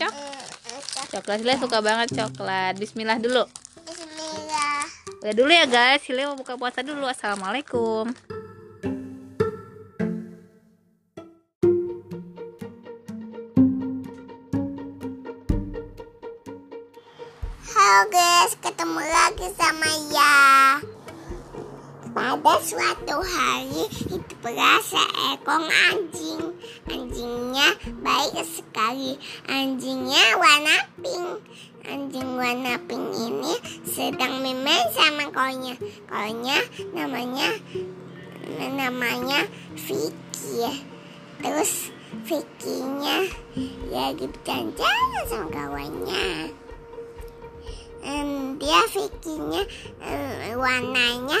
Cok. 0.00 0.12
Eh, 0.12 0.44
Coklat 1.12 1.44
Hilya 1.44 1.60
suka 1.60 1.84
banget 1.84 2.16
coklat. 2.16 2.80
Bismillah 2.80 3.20
dulu. 3.20 3.44
Bismillah. 3.84 4.88
Udah 5.20 5.34
dulu 5.36 5.52
ya 5.52 5.68
guys. 5.68 6.00
Hilya 6.08 6.32
mau 6.32 6.40
buka 6.40 6.56
puasa 6.56 6.80
dulu. 6.80 7.04
Assalamualaikum. 7.04 8.08
Halo 17.68 18.08
guys, 18.08 18.52
ketemu 18.74 19.06
lagi 19.06 19.48
sama 19.54 19.86
ya. 20.10 20.34
Pada 22.10 22.58
suatu 22.58 23.22
hari 23.22 23.86
hiduplah 23.86 24.82
seekor 24.82 25.62
anjing. 25.94 26.42
Anjingnya 26.90 27.78
baik 28.02 28.42
sekali. 28.42 29.14
Anjingnya 29.46 30.42
warna 30.42 30.90
pink. 30.98 31.38
anjing 31.86 32.34
warna 32.34 32.74
pink 32.90 33.14
ini 33.14 33.54
sedang 33.86 34.42
main 34.42 34.86
sama 34.90 35.30
konya. 35.30 35.78
Konya 36.10 36.58
namanya 36.98 37.54
namanya 38.58 39.46
Vicky. 39.78 40.82
Terus 41.38 41.94
Vicky-nya 42.26 43.22
lagi 43.94 44.26
berjalan 44.26 45.22
sama 45.30 45.46
kawannya. 45.54 46.63
Em, 48.04 48.60
dia 48.60 48.84
Vicky-nya 48.92 49.64
em, 50.04 50.60
warnanya 50.60 51.40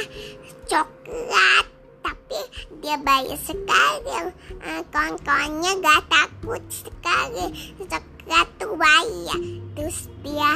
coklat 0.64 1.66
tapi 2.00 2.40
dia 2.80 2.96
baik 3.00 3.36
sekali. 3.40 4.32
Eh, 4.64 4.82
kawan-kawannya 4.88 5.72
gak 5.84 6.02
takut 6.08 6.62
sekali. 6.72 7.52
Coklat 7.84 8.48
tuh 8.56 8.74
baik. 8.80 9.28
Ya 9.28 9.36
terus 9.76 10.08
dia 10.24 10.52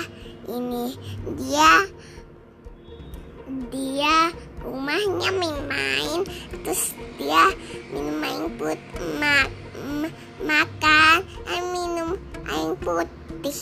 ini 0.48 0.96
dia 1.36 1.72
dia 3.68 4.32
rumahnya 4.64 5.28
main-main. 5.36 6.24
Terus 6.64 6.96
dia 7.20 7.52
minum 7.92 8.20
air 8.24 8.48
put 8.56 8.80
ma- 9.20 9.52
ma- 9.76 10.16
makan 10.40 11.16
eh, 11.52 11.62
minum 11.68 12.16
air 12.48 12.72
putih 12.80 13.58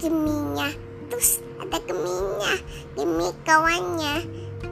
geminya. 0.00 0.68
Terus 1.10 1.42
ada 1.60 1.78
geminya 1.84 2.52
gemi 2.96 3.28
kawannya. 3.44 4.16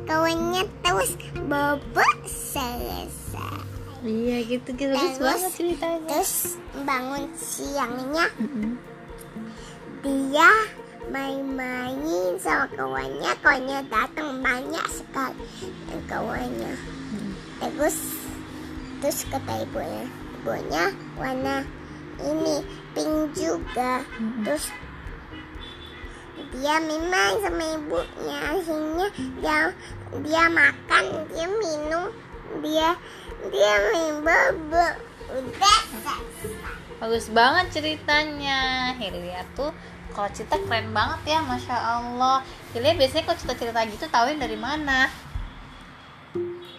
Kawannya 0.08 0.62
terus 0.80 1.12
bobok 1.44 2.16
selesai. 2.24 3.60
Iya 4.04 4.36
gitu 4.46 4.68
gitu. 4.72 4.94
Terus- 4.94 5.20
banget 5.20 5.52
ceritanya. 5.52 6.08
terus 6.08 6.34
bangun 6.86 7.24
siangnya. 7.36 8.26
Mm-mm. 8.40 8.72
dia 9.98 10.50
main-main 11.10 12.38
sama 12.38 12.70
kawannya. 12.72 13.30
Kawannya 13.42 13.78
datang 13.90 14.40
banyak 14.40 14.86
sekali 14.88 15.48
dan 15.90 16.00
kawannya. 16.06 16.74
Terus 17.58 17.96
terus 19.02 19.18
kata 19.30 19.66
ibunya 19.66 20.06
ibunya 20.38 20.84
warna 21.18 21.66
ini 22.22 22.62
pink 22.94 23.34
juga. 23.34 24.06
Terus 24.46 24.70
dia 26.54 26.76
main 26.82 27.34
sama 27.42 27.64
ibunya 27.76 28.38
akhirnya 28.38 29.06
dia 29.38 29.56
dia 30.24 30.44
makan 30.48 31.04
dia 31.30 31.46
minum 31.46 32.04
dia 32.62 32.94
dia 33.50 33.74
bobo 34.22 34.86
udah 35.28 35.80
selesai. 35.92 36.22
Bagus 36.98 37.30
banget 37.30 37.78
ceritanya. 37.78 38.90
Hilya 38.96 39.44
tuh 39.54 39.70
kalau 40.16 40.28
cerita 40.34 40.58
keren 40.66 40.90
banget 40.90 41.36
ya 41.36 41.38
masya 41.44 41.76
Allah. 41.76 42.42
Hilya 42.74 42.96
biasanya 42.98 43.24
kalau 43.28 43.38
cerita-cerita 43.38 43.80
gitu 43.86 44.04
tahuin 44.10 44.40
dari 44.40 44.58
mana? 44.58 45.06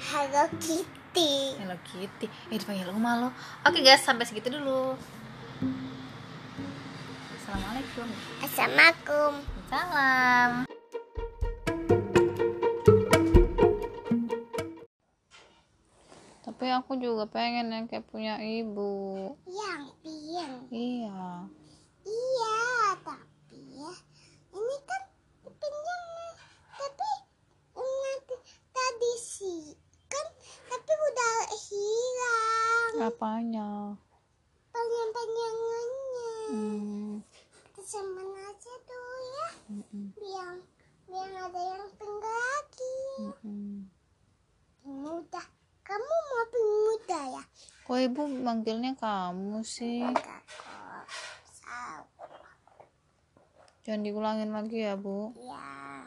Hello 0.10 0.44
Kitty. 0.60 1.56
Hello 1.62 1.78
Kitty. 1.88 2.28
Eh 2.52 2.58
dipanggil 2.58 2.90
rumah 2.90 3.22
lo. 3.22 3.30
Oke 3.64 3.80
guys 3.86 4.04
sampai 4.04 4.26
segitu 4.28 4.52
dulu 4.52 4.98
Assalamualaikum. 7.50 8.08
Assalamualaikum. 8.46 9.34
Salam. 9.74 10.52
Tapi 16.46 16.66
aku 16.70 17.02
juga 17.02 17.26
pengen 17.26 17.74
yang 17.74 17.90
kayak 17.90 18.06
punya 18.06 18.38
ibu. 18.38 19.34
Yang 19.50 19.84
pink 20.06 20.54
iya. 20.70 21.50
Iya 22.06 22.62
tapi 23.02 23.58
ya 23.82 23.98
ini 24.54 24.76
kan 24.86 25.02
pinjam 25.42 26.04
tapi 26.78 27.12
nanti 27.74 28.36
tadi 28.70 29.14
sih 29.18 29.74
kan 30.06 30.26
tapi 30.70 30.92
udah 30.94 31.36
hilang. 31.66 32.94
Apanya? 33.10 33.98
Panjang-panjangannya 34.70 36.00
hmm. 36.54 37.22
Simpan 37.90 38.30
aja 38.38 38.74
dulu 38.86 39.18
ya. 39.18 39.50
Mm-mm, 39.74 40.06
biar 40.14 40.56
biar 41.10 41.30
ada 41.50 41.62
yang 41.74 41.90
pink 41.98 42.22
lagi. 42.22 42.98
Mm-mm. 43.18 43.90
pink 44.86 44.94
muda 44.94 45.42
kamu 45.82 46.06
mau 46.06 46.46
muda 46.54 47.22
ya? 47.34 47.44
Kok 47.90 47.98
ibu 47.98 48.22
manggilnya 48.46 48.94
kamu 48.94 49.66
sih? 49.66 50.06
Enggak 50.06 50.46
kok. 50.46 51.06
Jangan 53.90 54.06
diulangin 54.06 54.54
lagi 54.54 54.86
ya 54.86 54.94
bu. 54.94 55.34
Ya 55.42 56.06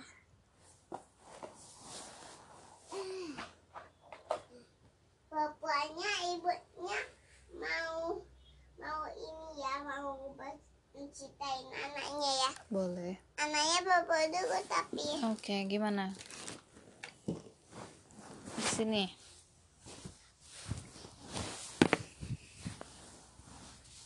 Bapaknya 5.27 6.13
ibunya 6.31 6.99
mau 7.59 8.23
mau 8.79 9.03
ini 9.19 9.49
ya 9.59 9.75
mau 9.83 10.15
menceritain 10.93 11.67
anaknya 11.73 12.31
ya 12.47 12.51
boleh 12.69 13.15
anaknya 13.41 13.79
bapak 13.83 14.23
dulu 14.29 14.59
tapi 14.69 15.07
oke 15.43 15.67
gimana? 15.67 16.15
Di 18.55 18.63
sini. 18.63 19.11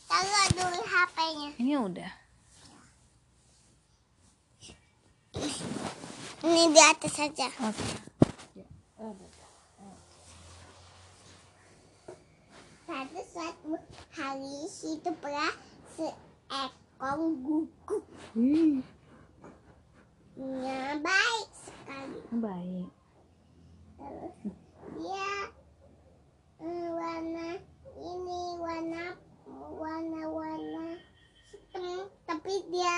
Taruh 0.09 0.47
dulu 0.57 0.81
HP-nya. 0.81 1.49
Ini 1.61 1.73
udah. 1.77 2.11
Ini 6.41 6.63
di 6.73 6.81
atas 6.81 7.13
saja. 7.13 7.53
Oke. 7.61 7.85
Pada 12.89 13.21
suatu 13.29 13.77
hari 14.17 14.57
hiduplah 14.81 15.53
seekor 15.93 17.19
guguk 17.45 18.09
Ih, 18.33 18.81
yang 20.37 21.01
baik 21.01 21.49
sekali 21.57 22.21
baik. 22.37 22.89
Terus 23.97 24.35
dia 24.97 25.31
eh, 26.61 26.87
warna 26.93 27.49
ini 27.97 28.41
warna 28.61 29.03
warna 29.73 30.21
warna 30.29 30.87
hitam 31.49 32.05
tapi 32.29 32.53
dia 32.69 32.97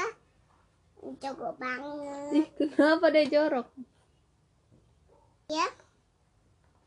jago 1.23 1.55
banget. 1.55 2.43
Ih 2.43 2.47
kenapa 2.59 3.11
dia 3.15 3.25
jorok? 3.31 3.67
Ya. 5.47 5.67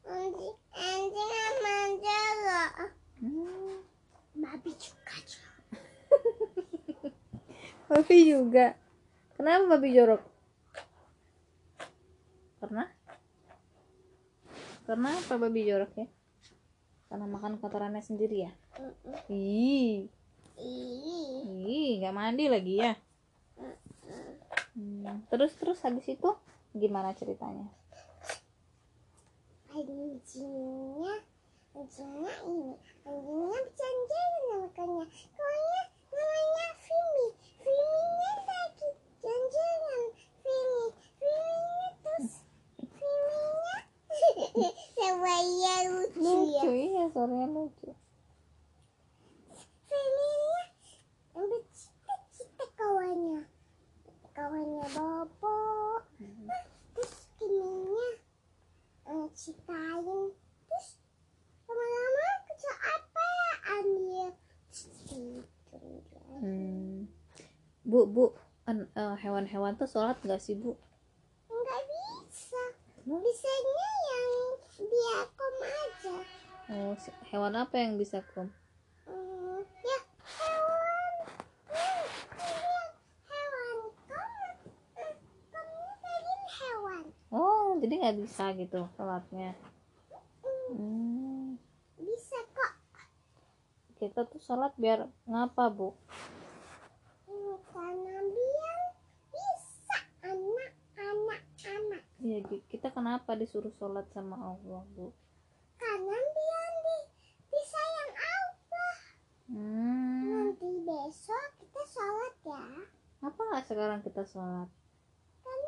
Anjing 0.02 0.56
anjing 0.76 1.30
sama 1.32 1.76
jago 2.02 2.62
hmm. 3.22 3.76
babi 4.36 4.72
juga 4.76 5.14
jago. 5.24 5.64
babi 7.88 8.18
juga. 8.28 8.66
Kenapa 9.40 9.64
babi 9.78 9.96
jorok 9.96 10.31
karena 12.62 12.86
karena 14.86 15.18
apa 15.18 15.34
babi 15.34 15.66
jorok 15.66 15.92
ya? 15.98 16.06
Karena 17.10 17.26
makan 17.26 17.58
kotorannya 17.58 17.98
sendiri 17.98 18.46
ya? 18.46 18.52
Ih. 19.26 20.06
Ih, 20.62 21.42
ih 21.66 21.90
nggak 21.98 22.14
mandi 22.14 22.46
lagi 22.46 22.78
ya? 22.78 22.94
Hmm, 24.78 25.26
terus 25.26 25.58
terus 25.58 25.82
habis 25.82 26.06
itu 26.06 26.30
gimana 26.70 27.10
ceritanya? 27.18 27.66
Anjingnya. 29.74 31.14
Anjingnya 31.74 32.34
ini. 32.46 32.74
Anjingnya 33.02 33.58
berjanjian 33.58 34.32
namanya 34.46 34.70
pokoknya 34.70 35.82
namanya 36.14 36.68
Vimi 36.78 37.01
hewan-hewan 69.22 69.78
tuh 69.78 69.86
sholat 69.86 70.18
gak 70.26 70.42
sih 70.42 70.58
bu? 70.58 70.74
Nggak 71.46 71.82
bisa. 72.26 72.62
Hmm? 73.06 73.22
Bisanya 73.22 73.90
yang 74.10 74.30
diakom 74.82 75.54
aja. 75.62 76.14
Oh, 76.72 76.94
hewan 77.30 77.54
apa 77.54 77.74
yang 77.78 77.94
bisa 78.02 78.18
kom? 78.34 78.50
Hmm, 79.06 79.62
ya 79.62 79.98
hewan. 80.26 81.14
Hmm, 81.70 82.02
hewan 83.30 83.78
hewan. 86.50 87.04
Oh, 87.30 87.78
jadi 87.78 87.94
nggak 88.02 88.18
bisa 88.26 88.50
gitu 88.58 88.90
sholatnya. 88.98 89.54
Hmm. 90.42 90.74
hmm. 90.74 91.46
Bisa 92.02 92.38
kok. 92.50 92.72
Kita 94.02 94.26
tuh 94.26 94.42
sholat 94.42 94.74
biar 94.74 95.06
ngapa 95.30 95.70
bu? 95.70 95.94
Kita 102.66 102.88
kenapa 102.90 103.34
disuruh 103.34 103.72
sholat 103.72 104.06
sama 104.10 104.36
Allah 104.36 104.82
bu 104.92 105.10
Karena 105.76 106.16
biar 106.16 106.72
di, 106.78 106.96
disayang 107.48 108.12
Allah. 108.14 108.94
hmm, 109.48 110.22
Nanti 110.24 110.68
besok 110.82 111.48
kita 111.58 111.82
sholat 111.86 112.34
ya. 112.42 112.64
apa 113.22 113.40
nggak 113.40 113.64
sekarang 113.64 114.00
kita 114.00 114.22
sholat 114.22 114.68
Kan 115.42 115.60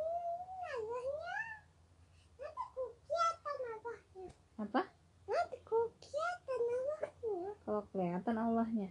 apa 4.56 4.80
Nanti 5.26 5.56
kukiatan 5.62 6.60
Allahnya. 6.62 7.50
kalau 7.64 7.82
kelihatan 7.90 8.36
Allahnya 8.36 8.90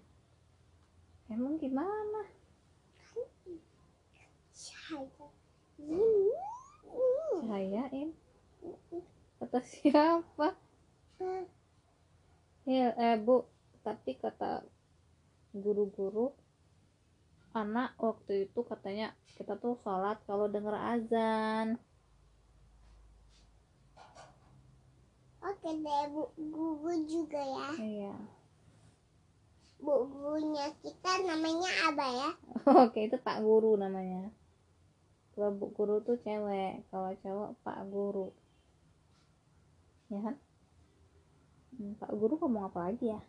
emang 1.28 1.56
gimana 1.56 2.24
Cahaya. 4.54 5.28
Ini. 5.76 6.53
Cahayain 7.44 8.16
kata 9.44 9.60
siapa? 9.60 10.56
Ya 12.64 12.96
eh 12.96 13.20
bu. 13.20 13.44
Tapi 13.84 14.16
kata 14.16 14.64
guru-guru 15.52 16.32
anak 17.52 18.00
waktu 18.00 18.48
itu 18.48 18.64
katanya 18.64 19.12
kita 19.36 19.60
tuh 19.60 19.76
sholat 19.84 20.24
kalau 20.24 20.48
denger 20.48 20.72
azan. 20.72 21.76
Oke 25.44 25.70
deh, 25.84 26.04
bu. 26.08 26.32
Guru 26.40 26.92
juga 27.04 27.44
ya. 27.44 27.70
iya. 27.84 28.16
Bu 29.84 30.08
gurunya 30.08 30.72
kita 30.80 31.28
namanya 31.28 31.92
apa 31.92 32.06
ya? 32.08 32.30
oke 32.88 33.00
itu 33.04 33.20
pak 33.20 33.44
guru 33.44 33.76
namanya 33.76 34.32
kalau 35.34 35.50
bu 35.58 35.66
guru 35.74 35.98
tuh 36.06 36.18
cewek 36.22 36.86
kalau 36.94 37.10
cowok 37.26 37.50
pak 37.66 37.82
guru. 37.90 38.30
Ya 40.14 40.22
kan? 40.22 40.36
Hmm, 41.74 41.98
pak 41.98 42.14
guru 42.14 42.38
ngomong 42.38 42.70
apa 42.70 42.80
lagi 42.86 43.10
ya? 43.10 43.22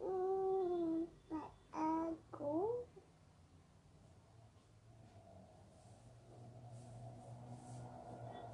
Hmm, 0.00 1.04
Pak 1.28 1.48
aku 1.76 2.88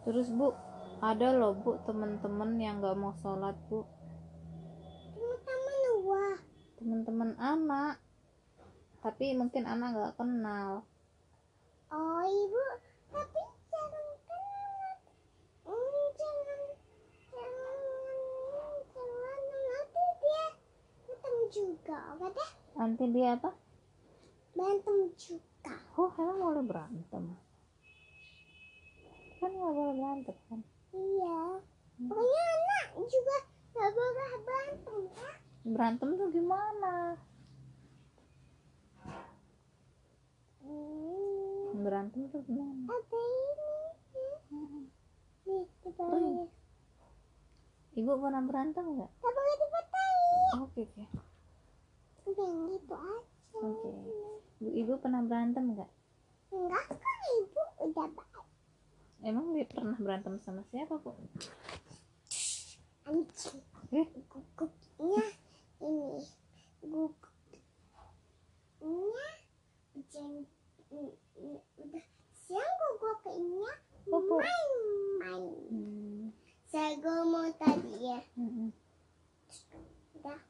terus 0.03 0.29
bu 0.35 0.51
ada 0.99 1.31
loh 1.31 1.55
bu 1.55 1.79
temen-temen 1.87 2.59
yang 2.59 2.83
nggak 2.83 2.99
mau 2.99 3.15
sholat 3.23 3.55
bu. 3.71 3.87
Teman-teman 5.15 5.77
wah 6.03 6.37
teman-teman 6.75 7.31
anak. 7.39 8.03
Tapi 8.99 9.31
mungkin 9.39 9.63
anak 9.63 9.95
nggak 9.95 10.15
kenal 10.19 10.83
oh 11.93 12.23
ibu 12.25 12.65
tapi 13.13 13.43
jangan 13.69 14.07
kenal 14.25 14.95
hmm, 15.69 16.05
jangan 16.17 16.61
jangan 17.29 18.77
jangan 18.95 19.41
nanti 19.69 20.05
dia 20.23 20.45
berantem 21.05 21.37
juga 21.53 21.99
oke 22.17 22.29
deh 22.33 22.51
nanti 22.75 23.05
dia 23.15 23.39
apa? 23.39 23.51
Berantem 24.55 24.97
juga. 25.15 25.75
Oh 25.95 26.11
emang 26.19 26.39
boleh 26.43 26.65
berantem? 26.67 27.25
Kan 29.39 29.51
nggak 29.51 29.73
boleh 29.73 29.95
berantem 29.95 30.37
kan? 30.51 30.61
Iya. 30.95 31.39
Pokoknya 31.95 32.43
anak 32.43 32.87
juga 33.07 33.37
gak 33.75 33.91
boleh 33.95 34.31
berantem 34.43 34.97
ya? 35.15 35.31
Berantem 35.65 36.09
tuh 36.19 36.29
gimana? 36.35 36.95
Hmm, 40.65 41.24
berantem 41.85 42.25
tuh 42.33 42.41
gimana? 42.49 42.89
Apa 42.89 43.17
ini. 43.21 43.73
Nih 45.45 45.65
dibalik 45.85 46.49
ibu 47.95 48.11
pernah 48.17 48.43
berantem 48.43 48.85
nggak? 48.89 49.11
Gak 49.21 49.33
boleh 49.37 49.55
dipatahin. 49.61 50.53
Oke 50.65 50.81
oke. 50.89 51.05
Udah 52.33 52.49
gitu 52.73 52.95
aja. 52.97 53.61
Oke. 53.61 53.89
ibu 54.65 54.71
ibu 54.73 54.93
pernah 54.97 55.21
berantem 55.21 55.65
nggak? 55.77 55.91
Enggak 56.51 56.85
kok 56.89 57.21
ibu 57.45 57.63
udah 57.85 58.09
baik 58.09 58.35
emang 59.25 59.57
dia 59.57 59.65
pernah 59.65 59.97
berantem 59.97 60.37
sama 60.41 60.65
siapa 60.73 60.97
bu? 61.01 61.13
Anjing. 63.05 63.61
Eh? 63.93 64.09
Gugupnya 64.33 65.25
ini. 65.81 66.25
Gugupnya 66.81 67.33
jeng 70.15 70.45
mm, 70.45 70.64
udah. 71.81 72.07
Siang 72.45 72.73
gugupnya 72.79 73.73
Gugup. 74.05 74.39
main-main. 74.41 75.43
Hmm. 75.73 76.29
saya 76.69 76.99
mau 77.25 77.49
tadi 77.57 77.95
ya. 78.05 78.21
Hmm. 78.37 78.71
udah. 80.21 80.41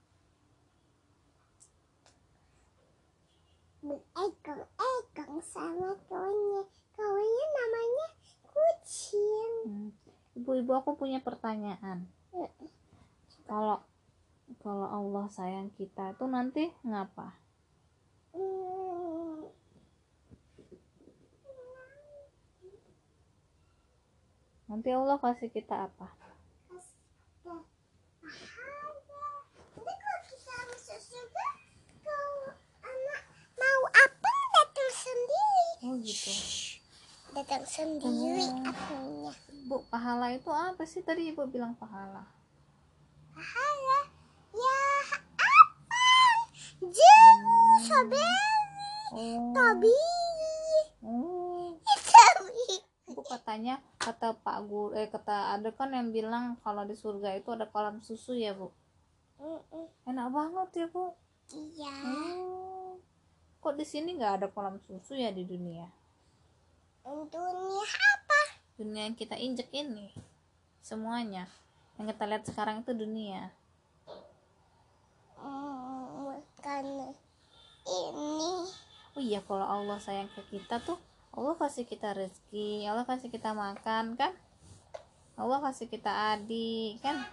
Berekong-ekong 3.84 5.36
sama 5.44 5.92
kawannya 6.08 6.62
kawannya 6.96 7.46
namanya 7.52 8.06
kucing. 8.48 9.54
Hmm. 9.68 9.90
ibu-ibu 10.34 10.72
aku 10.74 10.98
punya 10.98 11.22
pertanyaan. 11.22 12.10
Kalau 13.44 13.84
kalau 14.60 14.88
Allah 14.88 15.26
sayang 15.32 15.72
kita 15.76 16.16
tuh 16.16 16.28
nanti 16.28 16.68
ngapa? 16.84 17.32
Hmm, 18.34 18.83
nanti 24.74 24.90
Allah 24.90 25.14
kasih 25.22 25.54
kita 25.54 25.86
apa 25.86 26.10
oh 35.84 35.94
gitu 36.00 36.32
Datang 37.34 37.66
sendiri 37.66 38.46
Oh. 38.46 38.66
apanya. 38.66 39.32
bu 39.66 39.82
pahala 39.90 40.30
itu 40.32 40.50
apa 40.50 40.82
sih 40.86 41.02
tadi 41.02 41.30
ibu 41.30 41.44
bilang 41.46 41.74
pahala 41.76 42.24
Pahala. 43.34 43.98
Ya 44.54 44.78
apa? 45.10 46.06
Jemu 46.78 47.58
saberi. 47.82 49.18
oh 49.18 49.50
Tabi. 49.50 49.98
oh 51.02 51.74
Tabi. 52.14 52.66
bu 53.10 53.20
katanya 53.26 53.82
kata 54.04 54.36
pak 54.36 54.58
guru 54.68 54.92
eh 54.92 55.08
kata 55.08 55.56
ada 55.56 55.72
kan 55.72 55.88
yang 55.90 56.12
bilang 56.12 56.60
kalau 56.60 56.84
di 56.84 56.92
surga 56.92 57.32
itu 57.34 57.48
ada 57.50 57.64
kolam 57.64 58.04
susu 58.04 58.36
ya 58.36 58.52
bu 58.52 58.68
Mm-mm. 59.40 59.88
enak 60.04 60.28
banget 60.28 60.68
ya 60.76 60.86
bu 60.88 61.16
Iya. 61.50 61.92
oh 62.04 62.96
kok 63.58 63.74
di 63.74 63.84
sini 63.84 64.16
nggak 64.16 64.40
ada 64.40 64.46
kolam 64.48 64.76
susu 64.80 65.12
ya 65.14 65.28
di 65.28 65.44
dunia 65.44 65.88
Dunia 67.04 67.84
apa? 67.84 68.40
dunia 68.76 69.02
yang 69.04 69.16
kita 69.16 69.36
injek 69.36 69.68
ini 69.72 70.08
semuanya 70.80 71.48
yang 71.96 72.08
kita 72.08 72.24
lihat 72.24 72.44
sekarang 72.44 72.80
itu 72.80 72.92
dunia 72.92 73.52
Hmm, 75.36 76.24
bukan 76.24 76.84
ini. 77.84 78.64
oh 79.12 79.20
iya 79.20 79.44
kalau 79.44 79.68
Allah 79.68 80.00
sayang 80.00 80.32
ke 80.32 80.40
kita 80.48 80.80
tuh 80.80 80.96
Allah 81.34 81.58
kasih 81.58 81.82
kita 81.82 82.14
rezeki 82.14 82.86
Allah 82.86 83.02
kasih 83.02 83.26
kita 83.26 83.50
makan 83.50 84.14
kan? 84.14 84.30
Allah 85.34 85.58
kasih 85.66 85.90
kita 85.90 86.38
adik 86.38 87.02
kan? 87.02 87.26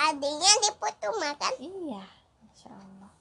Adiknya 0.00 0.52
diputu 0.64 1.12
makan. 1.20 1.52
iya 1.60 2.04
Masya 2.40 2.72
Allah. 2.72 3.12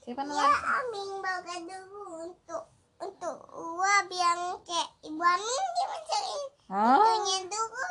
Siapa 0.00 0.24
Ya, 0.24 0.48
Amin 0.80 1.20
baga 1.20 1.56
dulu 1.68 2.00
untuk 2.32 2.64
untuk 2.96 3.36
uap 3.52 4.08
yang 4.08 4.56
kayak 4.64 4.88
ibu 5.04 5.20
Amin 5.20 5.64
dia 5.76 5.86
mencari 5.92 6.38
Hah? 6.72 6.96
itunya 6.96 7.38
dulu 7.44 7.86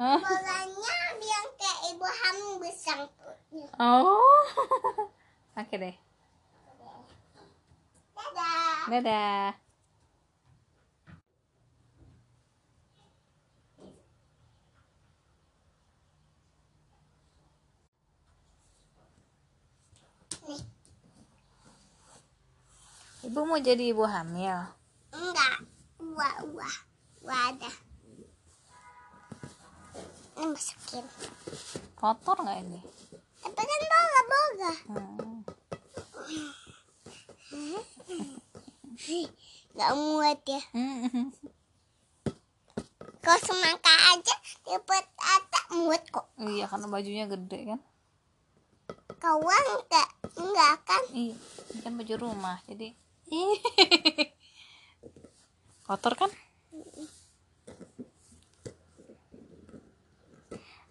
Hah? 0.00 0.20
bolanya 0.24 0.96
biar 1.20 1.44
kayak 1.60 1.78
ibu 1.92 2.06
Amin 2.08 2.52
besar 2.64 2.98
oh. 3.76 4.42
Oke 5.60 5.76
deh. 5.76 5.96
Dadah. 8.16 8.80
dadah 8.88 9.67
Ibu 23.28 23.40
mau 23.44 23.60
jadi 23.60 23.92
ibu 23.92 24.08
hamil. 24.08 24.56
Enggak, 25.12 25.56
wah 26.16 26.36
wah 26.48 26.76
ada. 27.28 27.68
ini 30.38 30.54
masukin 30.54 31.02
kotor 31.98 32.38
nggak 32.38 32.62
ini 32.62 32.80
tapi 33.42 33.58
kan 33.58 33.82
boga 33.90 34.20
boga 34.30 34.72
hmm. 34.86 35.38
nggak 39.74 39.92
muat 39.98 40.40
ya 40.46 40.62
Hmm. 40.70 41.26
kalau 43.18 43.40
semangka 43.42 43.94
aja 44.14 44.34
dapat 44.62 45.04
ada 45.18 45.60
muat 45.74 46.06
kok 46.06 46.30
iya 46.38 46.70
karena 46.70 46.86
bajunya 46.86 47.26
gede 47.26 47.74
kan 47.74 47.80
kawan 49.18 49.64
enggak 49.74 50.08
enggak 50.38 50.74
kan 50.86 51.02
iya 51.10 51.34
ini 51.74 51.80
kan 51.82 51.98
baju 51.98 52.14
rumah 52.14 52.62
jadi 52.70 52.94
kotor 55.86 56.14
kan? 56.16 56.30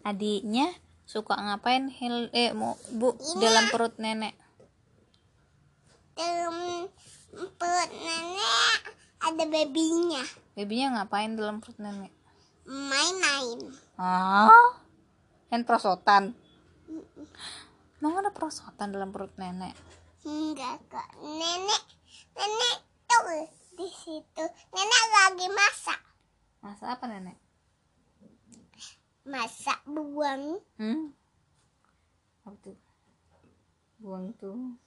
Adiknya 0.06 0.71
suka 1.04 1.36
ngapain 1.36 1.91
hil? 1.91 2.32
Eh 2.32 2.56
mau 2.56 2.80
bu 2.95 3.13
Ini. 3.13 3.41
dalam 3.43 3.65
perut 3.69 3.95
nenek. 4.00 4.34
Dalam 6.17 6.89
perut 7.36 7.91
nenek 7.91 8.80
ada 9.21 9.43
babynya. 9.43 10.23
Babynya 10.56 10.88
ngapain 10.97 11.36
dalam 11.36 11.60
perut 11.60 11.78
nenek? 11.78 12.13
Main-main. 12.65 13.60
Ah 14.00 14.82
kan 15.47 15.63
prosotan? 15.63 16.36
Emang 17.97 18.19
ada 18.21 18.32
prosotan 18.32 18.93
dalam 18.93 19.10
perut 19.10 19.34
nenek 19.36 19.76
enggak 20.25 20.82
kok 20.89 21.10
nenek. 21.21 21.84
Nenek 22.38 22.77
tuh 23.06 23.45
di 23.77 23.88
situ. 23.91 24.43
Nenek 24.73 25.03
lagi 25.13 25.47
masak. 25.53 26.01
Masa 26.63 26.97
apa 26.97 27.06
nenek? 27.06 27.38
Masak 29.27 29.84
buang. 29.86 30.63
Hmm? 30.80 31.13
Apa 32.41 32.56
tuh? 32.63 32.77
Buang 33.99 34.34
tuh. 34.39 34.77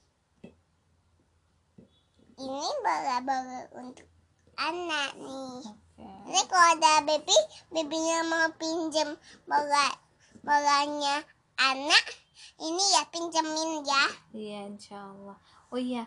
Ini 2.41 2.67
bola-bola 2.81 3.69
untuk 3.77 4.09
anak 4.57 5.13
nih. 5.19 5.61
Oke. 5.61 6.09
Ini 6.31 6.41
kalau 6.49 6.67
ada 6.73 6.93
baby 7.05 7.37
babynya 7.69 8.25
mau 8.25 8.49
pinjem 8.57 9.13
bola 9.45 9.87
bolanya 10.41 11.21
anak 11.61 12.05
ini 12.61 12.83
ya 12.93 13.03
pinjemin 13.09 13.81
ya. 13.85 14.05
Iya 14.33 14.59
insyaallah. 14.69 15.37
Oh 15.73 15.79
iya 15.79 16.05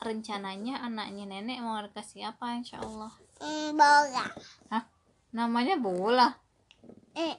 rencananya 0.00 0.80
anaknya 0.80 1.28
nenek 1.28 1.60
mau 1.60 1.76
dikasih 1.84 2.32
apa 2.32 2.56
insyaallah? 2.56 3.12
Hmm, 3.40 3.76
bola. 3.76 4.24
Hah? 4.72 4.84
Namanya 5.36 5.76
bola? 5.76 6.28
Eh. 7.16 7.36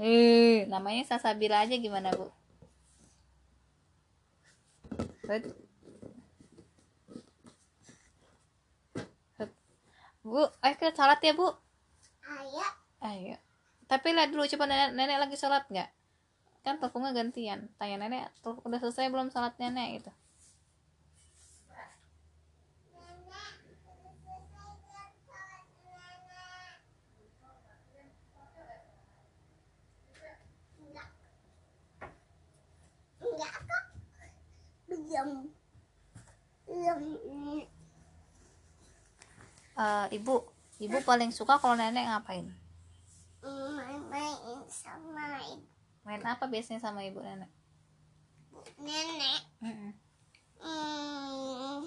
Eh 0.00 0.64
namanya 0.68 1.04
Sasabila 1.04 1.64
aja 1.64 1.76
gimana 1.76 2.12
bu? 2.12 2.28
Hut. 5.28 5.44
Hut. 9.36 9.50
bu 10.20 10.42
ayo 10.64 10.74
kita 10.76 10.92
salat 10.96 11.20
ya 11.24 11.32
bu? 11.32 11.48
Ayo. 12.24 12.66
Ayo 13.00 13.49
tapi 13.90 14.14
lihat 14.14 14.30
dulu 14.30 14.46
coba 14.46 14.70
nenek, 14.70 14.94
nenek 14.94 15.18
lagi 15.18 15.34
sholat 15.34 15.66
nggak? 15.66 15.90
Kan 16.62 16.78
teleponnya 16.78 17.10
gantian. 17.10 17.66
Tanya 17.74 18.06
nenek 18.06 18.30
udah 18.46 18.78
selesai 18.78 19.10
belum 19.10 19.34
sholat 19.34 19.58
nenek 19.58 19.98
gitu. 19.98 20.10
Eh, 39.80 40.06
ibu 40.12 40.44
ibu 40.78 40.98
paling 41.08 41.32
suka 41.32 41.56
kalau 41.56 41.72
nenek 41.72 42.04
ngapain 42.04 42.59
main-main 43.44 44.60
sama 44.68 45.40
ibu. 45.48 45.64
Main 46.04 46.22
apa 46.24 46.44
biasanya 46.48 46.80
sama 46.80 47.04
ibu 47.04 47.20
nenek? 47.20 47.50
Nenek? 48.80 49.40
Mm-mm. 49.60 49.92
hmm, 50.60 51.80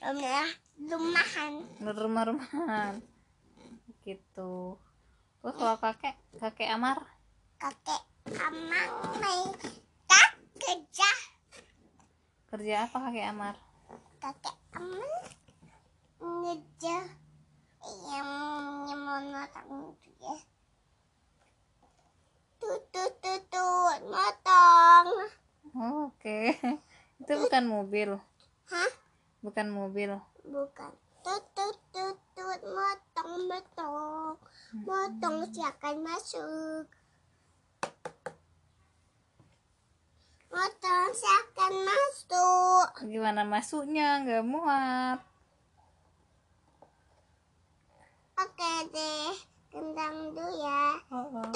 rumah 0.00 0.48
rumahan. 0.78 1.52
Di 1.78 1.92
rumah-rumahan. 1.92 2.94
Gitu. 4.06 4.78
Terus 5.40 5.54
kalau 5.56 5.76
kakek 5.78 6.16
kakek 6.38 6.70
Amar? 6.70 6.98
Kakek 7.60 8.02
amang 8.40 8.92
main 9.18 9.48
tak 10.08 10.28
kerja. 10.58 11.10
Kerja 12.50 12.74
apa 12.88 12.96
kakek 13.08 13.26
Amar? 13.30 13.56
Kakek 14.20 14.56
amang 14.76 15.14
ngejar 16.20 17.04
yang 17.80 18.30
yang 18.88 19.00
nonton 19.08 19.96
dia 20.04 20.34
tutut 22.60 23.12
tutut 23.24 24.00
motong. 24.04 25.08
Oh, 25.72 26.12
oke. 26.12 26.40
Itu 27.20 27.32
bukan 27.40 27.64
mobil. 27.64 28.20
Hah? 28.68 28.92
Bukan 29.40 29.66
mobil. 29.72 30.12
Bukan. 30.44 30.92
Tutut 31.24 31.76
tutut 31.92 32.60
motong 32.68 33.32
motong. 33.48 34.36
Motong 34.84 35.36
silakan 35.50 35.96
masuk. 36.04 36.86
Motong 40.52 41.10
silakan 41.16 41.74
masuk. 41.88 42.88
Gimana 43.08 43.42
masuknya? 43.48 44.20
Nggak 44.20 44.44
muat 44.44 45.29
oke 48.40 48.72
deh 48.92 49.32
kentang 49.70 50.34
dulu 50.34 50.48
ya. 50.60 50.84
Oh. 51.12 51.52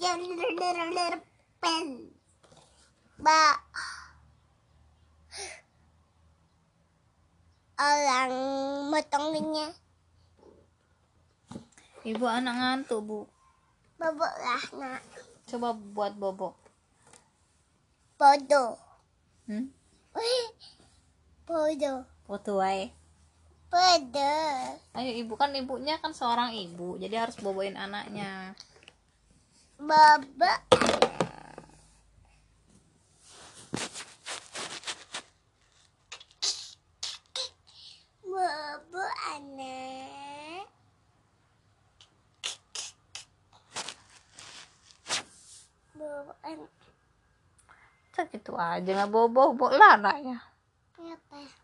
Jalur 0.00 1.14
pen. 1.60 1.86
Ba. 3.20 3.60
Orang 7.80 8.32
motongnya 8.92 9.72
ibu 12.04 12.24
anak 12.28 12.56
ngantuk 12.60 13.00
bu. 13.04 13.18
Bobok 13.96 14.34
lah 14.40 14.64
nak. 14.76 15.00
Coba 15.48 15.72
buat 15.76 16.12
bobo 16.16 16.60
bodoh 18.20 18.76
hmm? 19.48 19.72
bodoh 21.48 22.04
wae. 22.60 22.92
Bodoh 23.72 24.59
ayo 25.00 25.12
ibu. 25.24 25.32
Kan 25.40 25.56
ibunya 25.56 25.96
kan 25.96 26.12
seorang 26.12 26.52
ibu 26.52 27.00
jadi 27.00 27.24
harus 27.24 27.40
boboin 27.40 27.74
anaknya. 27.80 28.52
Bobok 29.80 30.60
bobok 38.28 39.12
anak. 39.32 40.68
Bobok 45.96 46.38
anak. 46.44 46.70
Gitu 48.30 48.52
aja 48.52 48.84
nggak 48.84 49.08
bobo 49.08 49.56
bobo 49.56 49.72
lah 49.72 49.96
anaknya. 49.96 50.44
Apa 51.00 51.59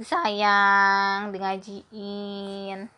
disayang 0.00 1.28
di 1.28 1.36
ngajiin 1.36 2.88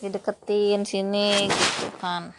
dideketin 0.00 0.88
sini 0.88 1.44
gitu 1.44 1.92
kan. 2.00 2.32